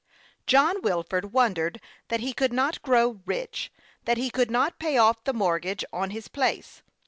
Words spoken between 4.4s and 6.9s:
not pay off the mortgage on his place.